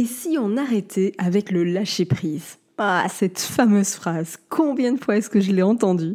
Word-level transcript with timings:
Et 0.00 0.06
si 0.06 0.38
on 0.40 0.56
arrêtait 0.56 1.12
avec 1.18 1.50
le 1.50 1.62
lâcher-prise? 1.62 2.56
Ah, 2.78 3.04
cette 3.10 3.38
fameuse 3.38 3.90
phrase, 3.90 4.38
combien 4.48 4.94
de 4.94 4.98
fois 4.98 5.18
est-ce 5.18 5.28
que 5.28 5.40
je 5.42 5.52
l'ai 5.52 5.60
entendue? 5.60 6.14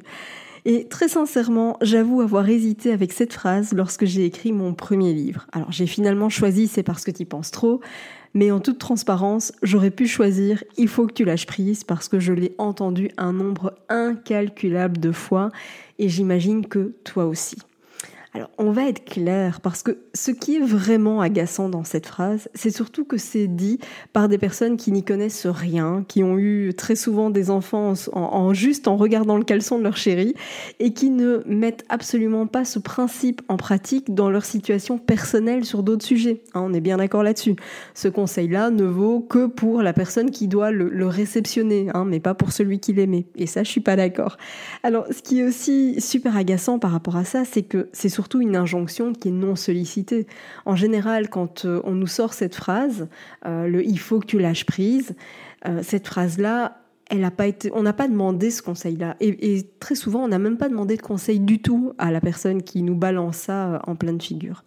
Et 0.66 0.88
très 0.88 1.07
sincèrement, 1.07 1.77
j'avoue 1.84 2.21
avoir 2.21 2.49
hésité 2.49 2.91
avec 2.91 3.13
cette 3.13 3.31
phrase 3.31 3.73
lorsque 3.73 4.05
j'ai 4.05 4.26
écrit 4.26 4.53
mon 4.53 4.73
premier 4.73 5.13
livre. 5.13 5.45
Alors 5.52 5.71
j'ai 5.71 5.85
finalement 5.85 6.29
choisi 6.29 6.68
C'est 6.68 6.82
parce 6.82 7.04
que 7.04 7.12
tu 7.12 7.26
penses 7.26 7.51
trop, 7.51 7.79
mais 8.34 8.49
en 8.49 8.59
toute 8.59 8.79
transparence, 8.79 9.54
j'aurais 9.62 9.91
pu 9.91 10.07
choisir 10.07 10.63
Il 10.77 10.87
faut 10.87 11.05
que 11.05 11.13
tu 11.13 11.24
lâches 11.24 11.46
prise 11.46 11.84
parce 11.84 12.09
que 12.09 12.20
je 12.20 12.34
l'ai 12.34 12.55
entendu 12.57 13.12
un 13.18 13.34
nombre 13.34 13.76
incalculable 13.87 14.98
de 14.98 15.12
fois 15.12 15.52
et 15.99 16.09
j'imagine 16.09 16.65
que 16.65 16.96
toi 17.04 17.27
aussi. 17.27 17.57
Alors, 18.35 18.49
on 18.57 18.71
va 18.71 18.89
être 18.89 19.05
clair 19.05 19.61
parce 19.61 19.81
que 19.81 19.97
ce 20.13 20.29
qui 20.29 20.57
est 20.57 20.59
vraiment 20.59 21.21
agaçant 21.21 21.69
dans 21.69 21.85
cette 21.85 22.05
phrase, 22.05 22.49
c'est 22.53 22.69
surtout 22.69 23.05
que 23.05 23.17
c'est 23.17 23.47
dit 23.47 23.79
par 24.11 24.27
des 24.27 24.37
personnes 24.37 24.75
qui 24.75 24.91
n'y 24.91 25.03
connaissent 25.03 25.47
rien, 25.47 26.03
qui 26.05 26.21
ont 26.21 26.37
eu 26.37 26.73
très 26.75 26.97
souvent 26.97 27.29
des 27.29 27.49
enfants 27.49 27.93
en, 28.11 28.53
juste 28.53 28.89
en 28.89 28.97
regardant 28.97 29.37
le 29.37 29.45
caleçon 29.45 29.77
de 29.77 29.83
leur 29.83 29.95
chérie 29.95 30.33
et 30.81 30.91
qui 30.91 31.11
ne 31.11 31.43
mettent 31.45 31.85
absolument 31.87 32.45
pas 32.45 32.65
ce 32.65 32.77
principe 32.77 33.41
en 33.47 33.55
pratique 33.55 34.13
dans 34.13 34.29
leur 34.29 34.43
situation 34.43 34.97
personnelle 34.97 35.63
sur 35.63 35.81
d'autres 35.81 36.05
sujets. 36.05 36.41
Hein, 36.55 36.63
on 36.65 36.73
est 36.73 36.81
bien 36.81 36.97
d'accord 36.97 37.23
là-dessus. 37.23 37.55
Ce 37.93 38.09
conseil-là 38.09 38.69
ne 38.69 38.83
vaut 38.83 39.21
que 39.21 39.45
pour 39.45 39.81
la 39.81 39.93
personne 39.93 40.29
qui 40.29 40.49
doit 40.49 40.71
le, 40.71 41.07
réceptionner, 41.07 41.87
hein, 41.93 42.03
mais 42.05 42.19
pas 42.19 42.33
pour 42.33 42.51
celui 42.51 42.81
qui 42.81 42.91
l'aimait. 42.91 43.27
Et 43.37 43.47
ça, 43.47 43.63
je 43.63 43.69
suis 43.69 43.79
pas 43.79 43.95
d'accord. 43.95 44.35
Alors, 44.83 45.05
ce 45.09 45.21
qui 45.21 45.39
est 45.39 45.45
aussi 45.45 46.01
super 46.01 46.35
agaçant 46.35 46.79
par 46.79 46.91
rapport 46.91 47.15
à 47.15 47.23
ça, 47.23 47.45
c'est 47.45 47.63
que 47.63 47.87
c'est 47.93 48.09
surtout 48.09 48.24
surtout 48.26 48.41
une 48.41 48.55
injonction 48.55 49.13
qui 49.13 49.27
est 49.27 49.31
non 49.31 49.55
sollicitée. 49.55 50.26
En 50.65 50.76
général, 50.76 51.29
quand 51.29 51.65
euh, 51.65 51.79
on 51.84 51.91
nous 51.91 52.07
sort 52.07 52.34
cette 52.34 52.55
phrase, 52.55 53.07
euh, 53.45 53.68
le 53.68 53.85
il 53.85 53.99
faut 53.99 54.20
que 54.20 54.26
tu 54.26 54.40
lâches 54.40 54.65
prise, 54.65 55.13
euh, 55.68 55.81
cette 55.84 56.07
phrase-là, 56.07 56.81
elle 57.12 57.23
a 57.23 57.29
pas 57.29 57.46
été, 57.46 57.70
on 57.76 57.84
n'a 57.84 57.93
pas 57.93 58.07
demandé 58.07 58.49
ce 58.49 58.63
conseil-là. 58.63 59.15
Et, 59.20 59.62
très 59.79 59.93
souvent, 59.93 60.23
on 60.23 60.27
n'a 60.27 60.40
même 60.40 60.57
pas 60.57 60.70
demandé 60.70 60.98
de 60.98 61.03
conseil 61.03 61.40
du 61.40 61.62
tout 61.62 61.93
à 61.99 62.09
la 62.09 62.20
personne 62.20 62.63
qui 62.63 62.81
nous 62.81 62.96
balance 62.96 63.37
ça 63.37 63.79
en 63.85 63.96
pleine 63.96 64.19
figure. 64.19 64.63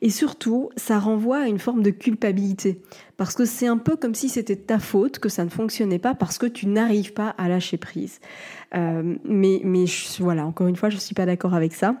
Et 0.00 0.08
surtout, 0.08 0.70
ça 0.76 0.98
renvoie 0.98 1.40
à 1.40 1.46
une 1.46 1.58
forme 1.58 1.82
de 1.82 1.90
culpabilité. 1.90 2.80
Parce 3.18 3.34
que 3.34 3.44
c'est 3.44 3.66
un 3.66 3.76
peu 3.76 3.96
comme 3.96 4.14
si 4.14 4.30
c'était 4.30 4.56
ta 4.56 4.78
faute 4.78 5.18
que 5.18 5.28
ça 5.28 5.44
ne 5.44 5.50
fonctionnait 5.50 5.98
pas 5.98 6.14
parce 6.14 6.38
que 6.38 6.46
tu 6.46 6.68
n'arrives 6.68 7.12
pas 7.12 7.34
à 7.36 7.50
lâcher 7.50 7.76
prise. 7.76 8.18
mais 8.72 9.60
voilà, 10.20 10.46
encore 10.46 10.68
une 10.68 10.76
fois, 10.76 10.88
je 10.88 10.94
ne 10.94 11.00
suis 11.00 11.14
pas 11.14 11.26
d'accord 11.26 11.52
avec 11.52 11.74
ça. 11.74 11.96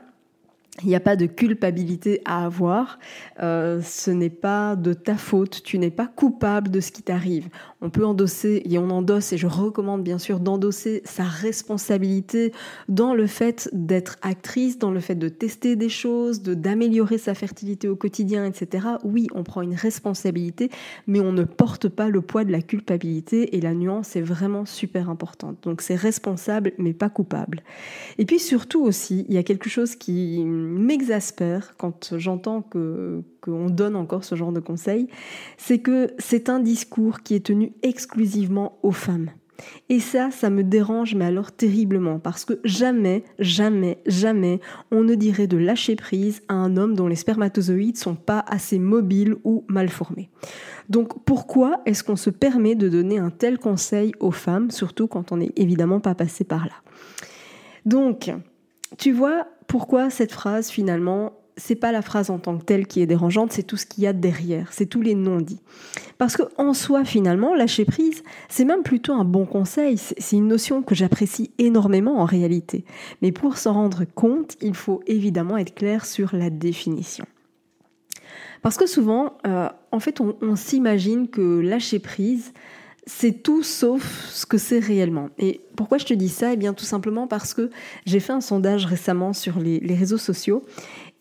Il 0.82 0.88
n'y 0.88 0.94
a 0.94 1.00
pas 1.00 1.16
de 1.16 1.26
culpabilité 1.26 2.20
à 2.24 2.44
avoir. 2.44 2.98
Euh, 3.40 3.80
ce 3.82 4.10
n'est 4.10 4.30
pas 4.30 4.76
de 4.76 4.92
ta 4.92 5.16
faute. 5.16 5.62
Tu 5.64 5.78
n'es 5.78 5.90
pas 5.90 6.06
coupable 6.06 6.70
de 6.70 6.80
ce 6.80 6.92
qui 6.92 7.02
t'arrive. 7.02 7.48
On 7.80 7.90
peut 7.90 8.04
endosser, 8.04 8.62
et 8.64 8.78
on 8.78 8.90
endosse, 8.90 9.32
et 9.32 9.38
je 9.38 9.46
recommande 9.46 10.02
bien 10.02 10.18
sûr 10.18 10.40
d'endosser 10.40 11.02
sa 11.04 11.24
responsabilité 11.24 12.52
dans 12.88 13.14
le 13.14 13.26
fait 13.26 13.68
d'être 13.72 14.16
actrice, 14.22 14.78
dans 14.78 14.90
le 14.90 15.00
fait 15.00 15.14
de 15.14 15.28
tester 15.28 15.76
des 15.76 15.88
choses, 15.88 16.42
de 16.42 16.54
d'améliorer 16.54 17.18
sa 17.18 17.34
fertilité 17.34 17.88
au 17.88 17.96
quotidien, 17.96 18.44
etc. 18.44 18.86
Oui, 19.04 19.28
on 19.34 19.42
prend 19.44 19.62
une 19.62 19.74
responsabilité, 19.74 20.70
mais 21.06 21.20
on 21.20 21.32
ne 21.32 21.44
porte 21.44 21.88
pas 21.88 22.08
le 22.08 22.20
poids 22.20 22.44
de 22.44 22.52
la 22.52 22.62
culpabilité. 22.62 23.56
Et 23.56 23.60
la 23.60 23.74
nuance 23.74 24.16
est 24.16 24.22
vraiment 24.22 24.64
super 24.64 25.10
importante. 25.10 25.58
Donc 25.62 25.82
c'est 25.82 25.96
responsable, 25.96 26.72
mais 26.78 26.92
pas 26.92 27.08
coupable. 27.08 27.62
Et 28.18 28.26
puis 28.26 28.38
surtout 28.38 28.82
aussi, 28.82 29.24
il 29.28 29.34
y 29.34 29.38
a 29.38 29.42
quelque 29.42 29.68
chose 29.68 29.96
qui 29.96 30.44
m'exaspère 30.68 31.76
quand 31.76 32.16
j'entends 32.16 32.62
qu'on 32.62 33.70
donne 33.70 33.96
encore 33.96 34.24
ce 34.24 34.34
genre 34.34 34.52
de 34.52 34.60
conseils, 34.60 35.08
c'est 35.56 35.78
que 35.78 36.12
c'est 36.18 36.48
un 36.48 36.60
discours 36.60 37.20
qui 37.20 37.34
est 37.34 37.46
tenu 37.46 37.72
exclusivement 37.82 38.78
aux 38.82 38.92
femmes. 38.92 39.30
Et 39.88 39.98
ça, 39.98 40.30
ça 40.30 40.50
me 40.50 40.62
dérange, 40.62 41.14
mais 41.14 41.24
alors 41.24 41.50
terriblement, 41.50 42.18
parce 42.18 42.44
que 42.44 42.60
jamais, 42.64 43.24
jamais, 43.38 43.98
jamais, 44.06 44.60
on 44.92 45.02
ne 45.02 45.14
dirait 45.14 45.48
de 45.48 45.56
lâcher 45.56 45.96
prise 45.96 46.42
à 46.48 46.54
un 46.54 46.76
homme 46.76 46.94
dont 46.94 47.08
les 47.08 47.16
spermatozoïdes 47.16 47.96
sont 47.96 48.14
pas 48.14 48.44
assez 48.46 48.78
mobiles 48.78 49.36
ou 49.44 49.64
mal 49.68 49.88
formés. 49.88 50.30
Donc 50.88 51.24
pourquoi 51.24 51.80
est-ce 51.86 52.04
qu'on 52.04 52.16
se 52.16 52.30
permet 52.30 52.76
de 52.76 52.88
donner 52.88 53.18
un 53.18 53.30
tel 53.30 53.58
conseil 53.58 54.12
aux 54.20 54.30
femmes, 54.30 54.70
surtout 54.70 55.08
quand 55.08 55.32
on 55.32 55.38
n'est 55.38 55.52
évidemment 55.56 56.00
pas 56.00 56.14
passé 56.14 56.44
par 56.44 56.66
là? 56.66 56.74
Donc, 57.84 58.30
tu 58.96 59.12
vois, 59.12 59.48
pourquoi 59.68 60.10
cette 60.10 60.32
phrase 60.32 60.70
finalement 60.70 61.32
c'est 61.58 61.74
pas 61.74 61.92
la 61.92 62.02
phrase 62.02 62.30
en 62.30 62.38
tant 62.38 62.56
que 62.56 62.64
telle 62.64 62.86
qui 62.86 63.02
est 63.02 63.06
dérangeante, 63.06 63.52
c'est 63.52 63.64
tout 63.64 63.76
ce 63.76 63.84
qu'il 63.84 64.04
y 64.04 64.06
a 64.06 64.12
derrière, 64.12 64.72
c'est 64.72 64.86
tous 64.86 65.02
les 65.02 65.14
non-dits. 65.14 65.60
Parce 66.16 66.36
que 66.36 66.42
en 66.56 66.72
soi, 66.72 67.04
finalement, 67.04 67.54
lâcher 67.54 67.84
prise, 67.84 68.22
c'est 68.48 68.64
même 68.64 68.82
plutôt 68.82 69.12
un 69.12 69.24
bon 69.24 69.44
conseil. 69.44 69.98
C'est 69.98 70.36
une 70.36 70.48
notion 70.48 70.82
que 70.82 70.94
j'apprécie 70.94 71.50
énormément 71.58 72.18
en 72.20 72.24
réalité. 72.24 72.84
Mais 73.22 73.32
pour 73.32 73.56
s'en 73.56 73.74
rendre 73.74 74.04
compte, 74.04 74.56
il 74.60 74.74
faut 74.74 75.02
évidemment 75.06 75.56
être 75.56 75.74
clair 75.74 76.06
sur 76.06 76.34
la 76.34 76.50
définition. 76.50 77.26
Parce 78.62 78.76
que 78.76 78.86
souvent, 78.86 79.38
euh, 79.46 79.68
en 79.92 80.00
fait, 80.00 80.20
on 80.20 80.56
s'imagine 80.56 81.28
que 81.28 81.60
lâcher 81.60 82.00
prise, 82.00 82.52
c'est 83.08 83.42
tout 83.42 83.62
sauf 83.62 84.28
ce 84.30 84.44
que 84.44 84.58
c'est 84.58 84.78
réellement. 84.78 85.30
Et 85.38 85.62
pourquoi 85.76 85.96
je 85.96 86.04
te 86.04 86.12
dis 86.12 86.28
ça? 86.28 86.52
Eh 86.52 86.56
bien 86.56 86.74
tout 86.74 86.84
simplement 86.84 87.26
parce 87.26 87.54
que 87.54 87.70
j'ai 88.04 88.20
fait 88.20 88.34
un 88.34 88.42
sondage 88.42 88.84
récemment 88.84 89.32
sur 89.32 89.58
les, 89.58 89.80
réseaux 89.94 90.18
sociaux 90.18 90.62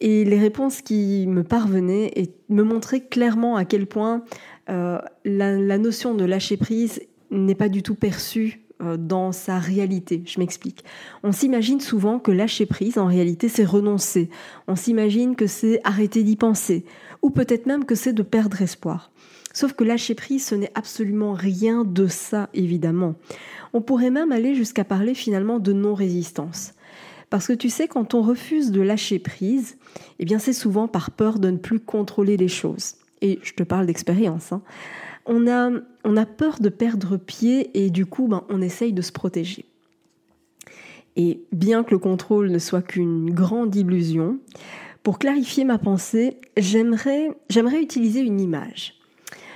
et 0.01 0.25
les 0.25 0.37
réponses 0.37 0.81
qui 0.81 1.25
me 1.27 1.43
parvenaient 1.43 2.11
et 2.15 2.29
me 2.49 2.63
montraient 2.63 3.05
clairement 3.05 3.55
à 3.55 3.63
quel 3.63 3.87
point 3.87 4.23
euh, 4.69 4.99
la, 5.23 5.77
notion 5.77 6.13
de 6.13 6.25
lâcher 6.25 6.57
prise 6.57 7.01
n'est 7.31 7.55
pas 7.55 7.69
du 7.69 7.83
tout 7.83 7.95
perçue 7.95 8.65
euh, 8.81 8.97
dans 8.97 9.31
sa 9.31 9.57
réalité. 9.57 10.23
Je 10.25 10.39
m'explique. 10.39 10.83
On 11.23 11.31
s'imagine 11.31 11.79
souvent 11.79 12.19
que 12.19 12.31
lâcher 12.31 12.65
prise, 12.65 12.97
en 12.97 13.05
réalité, 13.05 13.47
c'est 13.47 13.63
renoncer. 13.63 14.29
On 14.67 14.75
s'imagine 14.75 15.37
que 15.37 15.47
c'est 15.47 15.79
arrêter 15.85 16.23
d'y 16.23 16.35
penser. 16.35 16.83
Ou 17.21 17.29
peut-être 17.29 17.65
même 17.65 17.85
que 17.85 17.95
c'est 17.95 18.13
de 18.13 18.23
perdre 18.23 18.61
espoir. 18.61 19.09
Sauf 19.57 19.73
que 19.73 19.83
lâcher 19.83 20.13
prise, 20.13 20.45
ce 20.45 20.53
n'est 20.53 20.71
absolument 20.75 21.33
rien 21.33 21.83
de 21.83 22.05
ça, 22.05 22.47
évidemment. 22.53 23.15
On 23.73 23.81
pourrait 23.81 24.11
même 24.11 24.31
aller 24.31 24.53
jusqu'à 24.53 24.83
parler 24.83 25.15
finalement 25.15 25.57
de 25.57 25.73
non-résistance. 25.73 26.75
Parce 27.31 27.47
que 27.47 27.53
tu 27.53 27.71
sais, 27.71 27.87
quand 27.87 28.13
on 28.13 28.21
refuse 28.21 28.69
de 28.69 28.81
lâcher 28.81 29.17
prise, 29.17 29.79
eh 30.19 30.25
bien 30.25 30.37
c'est 30.37 30.53
souvent 30.53 30.87
par 30.87 31.09
peur 31.09 31.39
de 31.39 31.49
ne 31.49 31.57
plus 31.57 31.79
contrôler 31.79 32.37
les 32.37 32.47
choses. 32.47 32.97
Et 33.23 33.39
je 33.41 33.53
te 33.53 33.63
parle 33.63 33.87
d'expérience. 33.87 34.51
Hein. 34.51 34.61
On, 35.25 35.47
a, 35.47 35.71
on 36.03 36.17
a 36.17 36.25
peur 36.27 36.59
de 36.59 36.69
perdre 36.69 37.17
pied 37.17 37.71
et 37.73 37.89
du 37.89 38.05
coup, 38.05 38.27
ben, 38.27 38.43
on 38.49 38.61
essaye 38.61 38.93
de 38.93 39.01
se 39.01 39.11
protéger. 39.11 39.65
Et 41.15 41.41
bien 41.51 41.83
que 41.83 41.95
le 41.95 41.97
contrôle 41.97 42.51
ne 42.51 42.59
soit 42.59 42.83
qu'une 42.83 43.31
grande 43.31 43.75
illusion, 43.75 44.37
pour 45.01 45.17
clarifier 45.17 45.63
ma 45.63 45.79
pensée, 45.79 46.37
j'aimerais 46.57 47.31
utiliser 47.81 48.19
une 48.19 48.39
image 48.39 48.93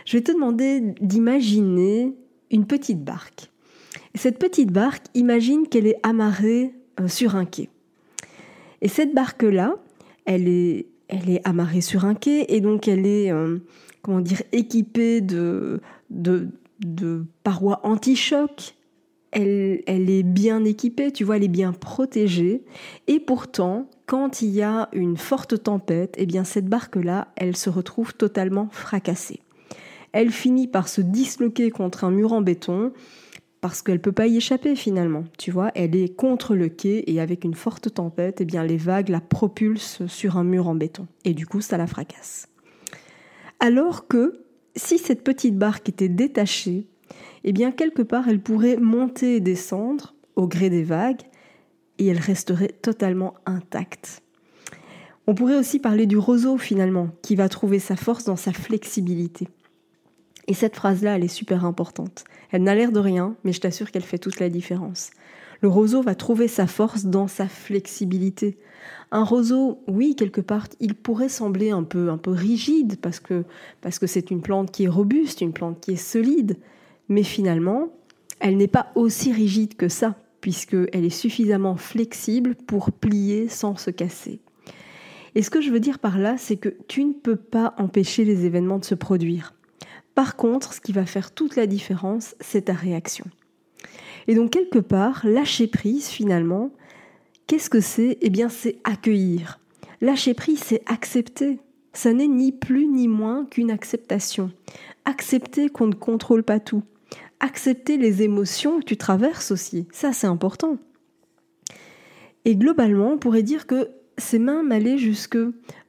je 0.05 0.17
vais 0.17 0.23
te 0.23 0.31
demander 0.31 0.81
d'imaginer 1.01 2.13
une 2.49 2.65
petite 2.65 3.03
barque. 3.03 3.49
cette 4.15 4.39
petite 4.39 4.71
barque, 4.71 5.05
imagine 5.13 5.67
qu'elle 5.67 5.87
est 5.87 5.99
amarrée 6.03 6.73
euh, 6.99 7.07
sur 7.07 7.35
un 7.35 7.45
quai. 7.45 7.69
Et 8.81 8.87
cette 8.87 9.13
barque-là, 9.13 9.75
elle 10.25 10.47
est, 10.47 10.87
elle 11.07 11.29
est 11.29 11.47
amarrée 11.47 11.81
sur 11.81 12.05
un 12.05 12.13
quai 12.13 12.45
et 12.53 12.61
donc 12.61 12.87
elle 12.87 13.05
est, 13.05 13.31
euh, 13.31 13.59
comment 14.01 14.19
dire, 14.19 14.41
équipée 14.51 15.21
de 15.21 15.79
parois 17.43 17.79
anti-choc. 17.83 18.75
Elle, 19.31 19.81
elle 19.87 20.09
est 20.09 20.23
bien 20.23 20.65
équipée, 20.65 21.11
tu 21.11 21.23
vois, 21.23 21.37
elle 21.37 21.45
est 21.45 21.47
bien 21.47 21.71
protégée. 21.71 22.63
Et 23.07 23.21
pourtant, 23.21 23.89
quand 24.05 24.41
il 24.41 24.49
y 24.49 24.61
a 24.61 24.89
une 24.91 25.15
forte 25.15 25.63
tempête, 25.63 26.15
eh 26.17 26.25
bien 26.25 26.43
cette 26.43 26.67
barque-là, 26.67 27.29
elle 27.37 27.55
se 27.55 27.69
retrouve 27.69 28.13
totalement 28.13 28.67
fracassée. 28.71 29.39
Elle 30.11 30.31
finit 30.31 30.67
par 30.67 30.87
se 30.87 31.01
disloquer 31.01 31.71
contre 31.71 32.03
un 32.03 32.11
mur 32.11 32.33
en 32.33 32.41
béton 32.41 32.91
parce 33.61 33.81
qu'elle 33.81 34.01
peut 34.01 34.11
pas 34.11 34.27
y 34.27 34.37
échapper 34.37 34.75
finalement. 34.75 35.23
Tu 35.37 35.51
vois, 35.51 35.71
elle 35.75 35.95
est 35.95 36.15
contre 36.15 36.55
le 36.55 36.67
quai 36.67 37.03
et 37.07 37.21
avec 37.21 37.43
une 37.43 37.53
forte 37.53 37.93
tempête, 37.93 38.41
eh 38.41 38.45
bien 38.45 38.63
les 38.63 38.77
vagues 38.77 39.09
la 39.09 39.21
propulsent 39.21 40.05
sur 40.07 40.37
un 40.37 40.43
mur 40.43 40.67
en 40.67 40.75
béton 40.75 41.07
et 41.23 41.33
du 41.33 41.45
coup 41.45 41.61
ça 41.61 41.77
la 41.77 41.87
fracasse. 41.87 42.47
Alors 43.59 44.07
que 44.07 44.41
si 44.75 44.97
cette 44.97 45.23
petite 45.23 45.57
barque 45.57 45.89
était 45.89 46.09
détachée, 46.09 46.87
eh 47.43 47.53
bien 47.53 47.71
quelque 47.71 48.01
part 48.01 48.27
elle 48.27 48.41
pourrait 48.41 48.77
monter 48.77 49.35
et 49.35 49.41
descendre 49.41 50.15
au 50.35 50.47
gré 50.47 50.69
des 50.69 50.83
vagues 50.83 51.21
et 51.99 52.07
elle 52.07 52.19
resterait 52.19 52.73
totalement 52.81 53.35
intacte. 53.45 54.23
On 55.27 55.35
pourrait 55.35 55.57
aussi 55.57 55.79
parler 55.79 56.07
du 56.07 56.17
roseau 56.17 56.57
finalement, 56.57 57.09
qui 57.21 57.35
va 57.35 57.47
trouver 57.47 57.77
sa 57.77 57.95
force 57.95 58.25
dans 58.25 58.35
sa 58.35 58.53
flexibilité. 58.53 59.47
Et 60.51 60.53
cette 60.53 60.75
phrase-là, 60.75 61.15
elle 61.15 61.23
est 61.23 61.29
super 61.29 61.63
importante. 61.63 62.25
Elle 62.51 62.63
n'a 62.63 62.75
l'air 62.75 62.91
de 62.91 62.99
rien, 62.99 63.37
mais 63.45 63.53
je 63.53 63.61
t'assure 63.61 63.89
qu'elle 63.89 64.03
fait 64.03 64.17
toute 64.17 64.41
la 64.41 64.49
différence. 64.49 65.11
Le 65.61 65.69
roseau 65.69 66.01
va 66.01 66.13
trouver 66.13 66.49
sa 66.49 66.67
force 66.67 67.05
dans 67.05 67.29
sa 67.29 67.47
flexibilité. 67.47 68.57
Un 69.11 69.23
roseau, 69.23 69.81
oui, 69.87 70.13
quelque 70.13 70.41
part, 70.41 70.67
il 70.81 70.93
pourrait 70.93 71.29
sembler 71.29 71.71
un 71.71 71.83
peu, 71.83 72.09
un 72.09 72.17
peu 72.17 72.31
rigide 72.31 72.97
parce 72.99 73.21
que 73.21 73.45
parce 73.79 73.97
que 73.97 74.07
c'est 74.07 74.29
une 74.29 74.41
plante 74.41 74.71
qui 74.71 74.83
est 74.83 74.89
robuste, 74.89 75.39
une 75.39 75.53
plante 75.53 75.79
qui 75.79 75.91
est 75.91 75.95
solide, 75.95 76.57
mais 77.07 77.23
finalement, 77.23 77.87
elle 78.41 78.57
n'est 78.57 78.67
pas 78.67 78.91
aussi 78.95 79.31
rigide 79.31 79.77
que 79.77 79.87
ça 79.87 80.17
puisqu'elle 80.41 81.05
est 81.05 81.09
suffisamment 81.09 81.77
flexible 81.77 82.55
pour 82.55 82.91
plier 82.91 83.47
sans 83.47 83.77
se 83.77 83.89
casser. 83.89 84.41
Et 85.35 85.43
ce 85.43 85.49
que 85.49 85.61
je 85.61 85.71
veux 85.71 85.79
dire 85.79 85.99
par 85.99 86.17
là, 86.17 86.35
c'est 86.37 86.57
que 86.57 86.75
tu 86.89 87.05
ne 87.05 87.13
peux 87.13 87.37
pas 87.37 87.73
empêcher 87.77 88.25
les 88.25 88.43
événements 88.43 88.79
de 88.79 88.83
se 88.83 88.95
produire. 88.95 89.53
Par 90.21 90.35
contre, 90.35 90.75
ce 90.75 90.81
qui 90.81 90.91
va 90.91 91.07
faire 91.07 91.31
toute 91.31 91.55
la 91.55 91.65
différence, 91.65 92.35
c'est 92.41 92.65
ta 92.65 92.73
réaction. 92.73 93.25
Et 94.27 94.35
donc, 94.35 94.51
quelque 94.51 94.77
part, 94.77 95.25
lâcher 95.25 95.65
prise, 95.65 96.09
finalement, 96.09 96.69
qu'est-ce 97.47 97.71
que 97.71 97.79
c'est? 97.79 98.19
Eh 98.21 98.29
bien, 98.29 98.47
c'est 98.47 98.77
accueillir. 98.83 99.59
Lâcher 99.99 100.35
prise, 100.35 100.59
c'est 100.63 100.83
accepter. 100.85 101.57
Ça 101.93 102.13
n'est 102.13 102.27
ni 102.27 102.51
plus 102.51 102.85
ni 102.85 103.07
moins 103.07 103.45
qu'une 103.45 103.71
acceptation. 103.71 104.51
Accepter 105.05 105.69
qu'on 105.69 105.87
ne 105.87 105.95
contrôle 105.95 106.43
pas 106.43 106.59
tout 106.59 106.83
accepter 107.39 107.97
les 107.97 108.21
émotions 108.21 108.79
que 108.79 108.85
tu 108.85 108.97
traverses 108.97 109.49
aussi. 109.49 109.87
Ça, 109.91 110.13
c'est 110.13 110.27
important. 110.27 110.77
Et 112.45 112.55
globalement, 112.55 113.13
on 113.13 113.17
pourrait 113.17 113.41
dire 113.41 113.65
que 113.65 113.89
c'est 114.19 114.39
même 114.39 114.71
aller 114.71 114.97
jusque 114.99 115.39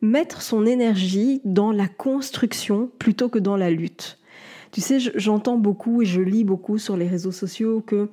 mettre 0.00 0.40
son 0.40 0.64
énergie 0.64 1.42
dans 1.44 1.70
la 1.70 1.86
construction 1.86 2.90
plutôt 2.98 3.28
que 3.28 3.38
dans 3.38 3.58
la 3.58 3.70
lutte. 3.70 4.18
Tu 4.72 4.80
sais, 4.80 4.98
j'entends 4.98 5.58
beaucoup 5.58 6.02
et 6.02 6.06
je 6.06 6.20
lis 6.20 6.44
beaucoup 6.44 6.78
sur 6.78 6.96
les 6.96 7.06
réseaux 7.06 7.30
sociaux 7.30 7.82
que 7.86 8.08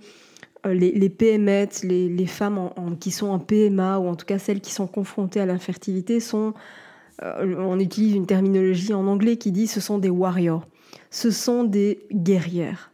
euh, 0.66 0.74
les, 0.74 0.92
les 0.92 1.10
PMET, 1.10 1.70
les, 1.84 2.26
femmes 2.26 2.70
qui 3.00 3.12
sont 3.12 3.28
en 3.28 3.40
PMA, 3.40 3.98
ou 4.00 4.08
en 4.08 4.16
tout 4.16 4.26
cas 4.26 4.40
celles 4.40 4.60
qui 4.60 4.74
sont 4.74 4.88
confrontées 4.88 5.40
à 5.40 5.46
l'infertilité, 5.46 6.20
sont, 6.20 6.54
euh, 7.24 7.56
on 7.58 7.80
utilise 7.80 8.14
une 8.14 8.26
terminologie 8.26 8.94
en 8.94 9.08
anglais 9.08 9.38
qui 9.38 9.54
dit 9.54 9.68
ce 9.68 9.80
sont 9.80 10.00
des 10.00 10.10
warriors, 10.10 10.68
ce 11.12 11.32
sont 11.32 11.64
des 11.64 12.02
guerrières. 12.12 12.92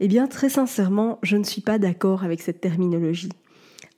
Eh 0.00 0.08
bien, 0.08 0.26
très 0.26 0.50
sincèrement, 0.50 1.18
je 1.22 1.38
ne 1.38 1.44
suis 1.44 1.62
pas 1.62 1.78
d'accord 1.78 2.24
avec 2.24 2.42
cette 2.42 2.60
terminologie. 2.60 3.30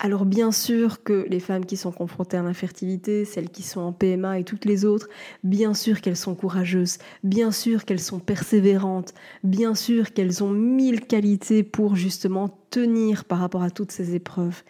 Alors 0.04 0.24
bien 0.24 0.50
sûr 0.50 1.04
que 1.04 1.24
les 1.28 1.38
femmes 1.38 1.64
qui 1.64 1.76
sont 1.76 1.92
confrontées 1.92 2.36
à 2.36 2.42
l'infertilité, 2.42 3.24
celles 3.24 3.50
qui 3.50 3.62
sont 3.62 3.80
en 3.80 3.92
PMA 3.92 4.40
et 4.40 4.42
toutes 4.42 4.64
les 4.64 4.84
autres, 4.84 5.08
bien 5.44 5.74
sûr 5.74 6.00
qu'elles 6.00 6.16
sont 6.16 6.34
courageuses, 6.34 6.98
bien 7.22 7.52
sûr 7.52 7.84
qu'elles 7.84 8.00
sont 8.00 8.18
persévérantes, 8.18 9.14
bien 9.44 9.76
sûr 9.76 10.12
qu'elles 10.12 10.42
ont 10.42 10.50
mille 10.50 11.02
qualités 11.02 11.62
pour 11.62 11.94
justement 11.94 12.58
tenir 12.70 13.24
par 13.24 13.38
rapport 13.38 13.62
à 13.62 13.70
toutes 13.70 13.92
ces 13.92 14.16
épreuves. 14.16 14.64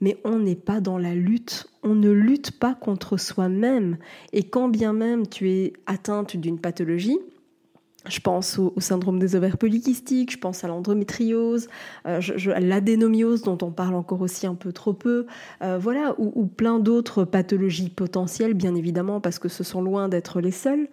Mais 0.00 0.16
on 0.24 0.38
n'est 0.38 0.56
pas 0.56 0.80
dans 0.80 0.96
la 0.96 1.14
lutte, 1.14 1.66
on 1.82 1.94
ne 1.94 2.10
lutte 2.10 2.58
pas 2.58 2.74
contre 2.74 3.18
soi-même. 3.18 3.98
Et 4.32 4.44
quand 4.44 4.68
bien 4.68 4.94
même 4.94 5.26
tu 5.26 5.50
es 5.50 5.74
atteinte 5.84 6.38
d'une 6.38 6.58
pathologie, 6.58 7.18
je 8.06 8.20
pense 8.20 8.58
au, 8.58 8.74
syndrome 8.78 9.18
des 9.18 9.34
ovaires 9.36 9.56
polykystiques, 9.56 10.32
je 10.32 10.38
pense 10.38 10.64
à 10.64 10.68
l'endométriose, 10.68 11.68
euh, 12.06 12.20
à 12.54 12.60
l'adénomiose 12.60 13.42
dont 13.42 13.58
on 13.62 13.70
parle 13.70 13.94
encore 13.94 14.20
aussi 14.20 14.46
un 14.46 14.54
peu 14.54 14.72
trop 14.72 14.92
peu, 14.92 15.26
euh, 15.62 15.78
voilà, 15.78 16.14
ou, 16.18 16.32
ou 16.34 16.46
plein 16.46 16.78
d'autres 16.78 17.24
pathologies 17.24 17.90
potentielles, 17.90 18.54
bien 18.54 18.74
évidemment, 18.74 19.20
parce 19.20 19.38
que 19.38 19.48
ce 19.48 19.64
sont 19.64 19.82
loin 19.82 20.08
d'être 20.08 20.40
les 20.40 20.50
seules. 20.50 20.88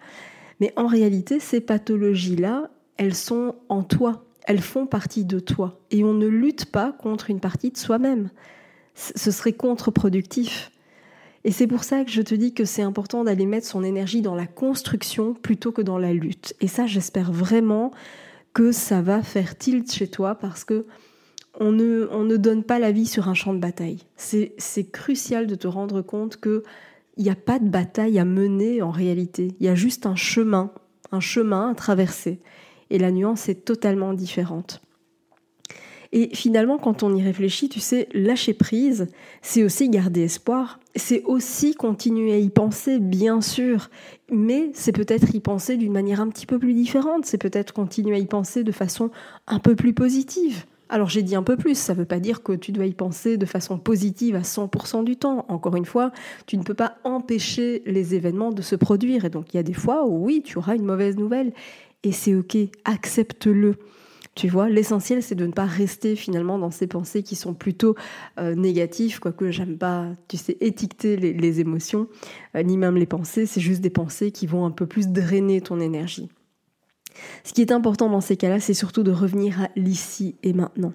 Mais 0.60 0.72
en 0.76 0.86
réalité, 0.86 1.38
ces 1.38 1.60
pathologies-là, 1.60 2.70
elles 2.96 3.14
sont 3.14 3.56
en 3.68 3.82
toi, 3.82 4.24
elles 4.46 4.60
font 4.60 4.86
partie 4.86 5.24
de 5.24 5.38
toi, 5.38 5.78
et 5.90 6.04
on 6.04 6.14
ne 6.14 6.26
lutte 6.26 6.66
pas 6.66 6.92
contre 6.92 7.30
une 7.30 7.40
partie 7.40 7.70
de 7.70 7.76
soi-même. 7.76 8.30
Ce 8.94 9.30
serait 9.30 9.54
contre-productif. 9.54 10.71
Et 11.44 11.50
c'est 11.50 11.66
pour 11.66 11.84
ça 11.84 12.04
que 12.04 12.10
je 12.10 12.22
te 12.22 12.34
dis 12.34 12.54
que 12.54 12.64
c'est 12.64 12.82
important 12.82 13.24
d'aller 13.24 13.46
mettre 13.46 13.66
son 13.66 13.82
énergie 13.82 14.22
dans 14.22 14.36
la 14.36 14.46
construction 14.46 15.34
plutôt 15.34 15.72
que 15.72 15.82
dans 15.82 15.98
la 15.98 16.12
lutte. 16.12 16.54
Et 16.60 16.68
ça, 16.68 16.86
j'espère 16.86 17.32
vraiment 17.32 17.90
que 18.52 18.70
ça 18.70 19.02
va 19.02 19.22
faire 19.22 19.58
tilt 19.58 19.90
chez 19.90 20.08
toi 20.08 20.34
parce 20.34 20.64
que 20.64 20.86
on 21.58 21.72
ne, 21.72 22.08
on 22.10 22.22
ne 22.22 22.36
donne 22.36 22.62
pas 22.64 22.78
la 22.78 22.92
vie 22.92 23.06
sur 23.06 23.28
un 23.28 23.34
champ 23.34 23.52
de 23.52 23.58
bataille. 23.58 23.98
C'est 24.16 24.90
crucial 24.90 25.46
de 25.46 25.54
te 25.54 25.66
rendre 25.66 26.00
compte 26.00 26.36
que 26.36 26.62
il 27.18 27.24
n'y 27.24 27.30
a 27.30 27.36
pas 27.36 27.58
de 27.58 27.68
bataille 27.68 28.18
à 28.18 28.24
mener 28.24 28.80
en 28.80 28.90
réalité. 28.90 29.54
Il 29.60 29.66
y 29.66 29.68
a 29.68 29.74
juste 29.74 30.06
un 30.06 30.16
chemin, 30.16 30.72
un 31.10 31.20
chemin 31.20 31.70
à 31.70 31.74
traverser. 31.74 32.40
Et 32.88 32.98
la 32.98 33.10
nuance 33.10 33.48
est 33.50 33.66
totalement 33.66 34.14
différente. 34.14 34.80
Et 36.12 36.34
finalement, 36.34 36.76
quand 36.76 37.02
on 37.02 37.16
y 37.16 37.22
réfléchit, 37.22 37.70
tu 37.70 37.80
sais, 37.80 38.06
lâcher 38.12 38.52
prise, 38.52 39.08
c'est 39.40 39.62
aussi 39.62 39.88
garder 39.88 40.22
espoir, 40.22 40.78
c'est 40.94 41.22
aussi 41.24 41.74
continuer 41.74 42.34
à 42.34 42.38
y 42.38 42.50
penser, 42.50 42.98
bien 42.98 43.40
sûr, 43.40 43.88
mais 44.30 44.70
c'est 44.74 44.92
peut-être 44.92 45.34
y 45.34 45.40
penser 45.40 45.78
d'une 45.78 45.92
manière 45.92 46.20
un 46.20 46.28
petit 46.28 46.44
peu 46.44 46.58
plus 46.58 46.74
différente, 46.74 47.24
c'est 47.24 47.38
peut-être 47.38 47.72
continuer 47.72 48.16
à 48.16 48.18
y 48.18 48.26
penser 48.26 48.62
de 48.62 48.72
façon 48.72 49.10
un 49.46 49.58
peu 49.58 49.74
plus 49.74 49.94
positive. 49.94 50.66
Alors 50.90 51.08
j'ai 51.08 51.22
dit 51.22 51.34
un 51.34 51.42
peu 51.42 51.56
plus, 51.56 51.78
ça 51.78 51.94
ne 51.94 52.00
veut 52.00 52.04
pas 52.04 52.20
dire 52.20 52.42
que 52.42 52.52
tu 52.52 52.70
dois 52.70 52.84
y 52.84 52.92
penser 52.92 53.38
de 53.38 53.46
façon 53.46 53.78
positive 53.78 54.36
à 54.36 54.42
100% 54.42 55.04
du 55.04 55.16
temps. 55.16 55.46
Encore 55.48 55.74
une 55.76 55.86
fois, 55.86 56.12
tu 56.44 56.58
ne 56.58 56.62
peux 56.62 56.74
pas 56.74 56.98
empêcher 57.04 57.82
les 57.86 58.14
événements 58.14 58.52
de 58.52 58.60
se 58.60 58.76
produire. 58.76 59.24
Et 59.24 59.30
donc 59.30 59.54
il 59.54 59.56
y 59.56 59.60
a 59.60 59.62
des 59.62 59.72
fois 59.72 60.04
où 60.06 60.26
oui, 60.26 60.42
tu 60.44 60.58
auras 60.58 60.76
une 60.76 60.84
mauvaise 60.84 61.16
nouvelle. 61.16 61.54
Et 62.02 62.12
c'est 62.12 62.34
ok, 62.34 62.58
accepte-le. 62.84 63.76
Tu 64.34 64.48
vois, 64.48 64.70
l'essentiel, 64.70 65.22
c'est 65.22 65.34
de 65.34 65.46
ne 65.46 65.52
pas 65.52 65.66
rester 65.66 66.16
finalement 66.16 66.58
dans 66.58 66.70
ces 66.70 66.86
pensées 66.86 67.22
qui 67.22 67.36
sont 67.36 67.52
plutôt 67.52 67.94
euh, 68.38 68.54
négatives, 68.54 69.20
quoique 69.20 69.50
j'aime 69.50 69.76
pas, 69.76 70.06
tu 70.28 70.38
sais, 70.38 70.56
étiqueter 70.60 71.16
les, 71.16 71.60
émotions, 71.60 72.08
euh, 72.56 72.62
ni 72.62 72.78
même 72.78 72.96
les 72.96 73.06
pensées, 73.06 73.44
c'est 73.44 73.60
juste 73.60 73.82
des 73.82 73.90
pensées 73.90 74.32
qui 74.32 74.46
vont 74.46 74.64
un 74.64 74.70
peu 74.70 74.86
plus 74.86 75.08
drainer 75.08 75.60
ton 75.60 75.80
énergie. 75.80 76.30
Ce 77.44 77.52
qui 77.52 77.60
est 77.60 77.72
important 77.72 78.08
dans 78.08 78.20
ces 78.20 78.36
cas-là, 78.36 78.60
c'est 78.60 78.74
surtout 78.74 79.02
de 79.02 79.10
revenir 79.10 79.62
à 79.62 79.68
l'ici 79.76 80.36
et 80.42 80.52
maintenant. 80.52 80.92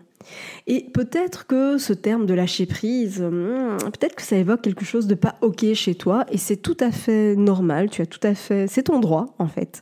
Et 0.66 0.86
peut-être 0.94 1.48
que 1.48 1.78
ce 1.78 1.94
terme 1.94 2.26
de 2.26 2.34
lâcher 2.34 2.66
prise, 2.66 3.22
hmm, 3.22 3.78
peut-être 3.92 4.16
que 4.16 4.22
ça 4.22 4.36
évoque 4.36 4.62
quelque 4.62 4.86
chose 4.86 5.08
de 5.08 5.16
pas 5.16 5.36
ok 5.42 5.74
chez 5.74 5.96
toi, 5.96 6.26
et 6.32 6.38
c'est 6.38 6.58
tout 6.58 6.78
à 6.80 6.92
fait 6.92 7.36
normal. 7.36 7.90
Tu 7.90 8.02
as 8.02 8.06
tout 8.06 8.20
à 8.24 8.36
fait, 8.36 8.68
c'est 8.68 8.84
ton 8.84 9.00
droit 9.00 9.36
en 9.40 9.48
fait. 9.48 9.82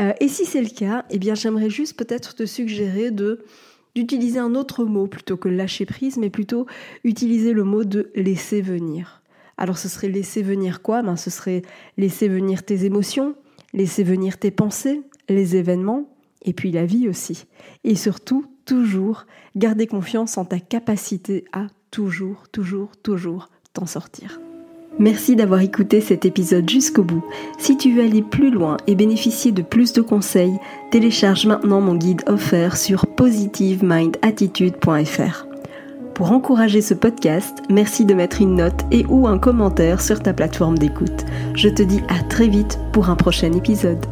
Euh, 0.00 0.12
et 0.20 0.28
si 0.28 0.44
c'est 0.44 0.62
le 0.62 0.68
cas, 0.68 1.04
eh 1.10 1.18
bien 1.18 1.34
j'aimerais 1.34 1.70
juste 1.70 1.96
peut-être 1.96 2.34
te 2.34 2.46
suggérer 2.46 3.10
de 3.10 3.44
d'utiliser 3.94 4.40
un 4.40 4.56
autre 4.56 4.84
mot 4.84 5.06
plutôt 5.06 5.36
que 5.36 5.48
lâcher 5.48 5.86
prise, 5.86 6.16
mais 6.16 6.28
plutôt 6.28 6.66
utiliser 7.04 7.52
le 7.52 7.62
mot 7.62 7.84
de 7.84 8.10
laisser 8.16 8.60
venir. 8.60 9.22
Alors 9.56 9.78
ce 9.78 9.88
serait 9.88 10.08
laisser 10.08 10.42
venir 10.42 10.82
quoi? 10.82 11.02
Ben, 11.02 11.14
Ce 11.14 11.30
serait 11.30 11.62
laisser 11.96 12.26
venir 12.26 12.64
tes 12.64 12.84
émotions, 12.86 13.36
laisser 13.72 14.02
venir 14.02 14.38
tes 14.38 14.50
pensées, 14.50 15.02
les 15.28 15.56
événements, 15.56 16.08
et 16.42 16.52
puis 16.52 16.70
la 16.70 16.84
vie 16.84 17.08
aussi. 17.08 17.46
Et 17.84 17.94
surtout, 17.94 18.44
toujours 18.64 19.26
garder 19.56 19.86
confiance 19.86 20.38
en 20.38 20.44
ta 20.44 20.58
capacité 20.58 21.44
à 21.52 21.66
toujours, 21.90 22.48
toujours, 22.50 22.90
toujours 23.02 23.50
t'en 23.72 23.86
sortir. 23.86 24.40
Merci 24.98 25.34
d'avoir 25.34 25.60
écouté 25.60 26.00
cet 26.00 26.24
épisode 26.24 26.70
jusqu'au 26.70 27.02
bout. 27.02 27.24
Si 27.58 27.76
tu 27.76 27.92
veux 27.92 28.04
aller 28.04 28.22
plus 28.22 28.50
loin 28.50 28.76
et 28.86 28.94
bénéficier 28.94 29.50
de 29.50 29.62
plus 29.62 29.92
de 29.92 30.00
conseils, 30.00 30.56
télécharge 30.92 31.46
maintenant 31.46 31.80
mon 31.80 31.96
guide 31.96 32.22
offert 32.28 32.76
sur 32.76 33.08
positivemindattitude.fr. 33.08 35.46
Pour 36.14 36.30
encourager 36.30 36.80
ce 36.80 36.94
podcast, 36.94 37.58
merci 37.68 38.04
de 38.04 38.14
mettre 38.14 38.40
une 38.40 38.54
note 38.54 38.82
et 38.92 39.04
ou 39.06 39.26
un 39.26 39.38
commentaire 39.38 40.00
sur 40.00 40.22
ta 40.22 40.32
plateforme 40.32 40.78
d'écoute. 40.78 41.24
Je 41.56 41.68
te 41.68 41.82
dis 41.82 42.02
à 42.06 42.22
très 42.22 42.46
vite 42.46 42.78
pour 42.92 43.10
un 43.10 43.16
prochain 43.16 43.52
épisode. 43.52 44.06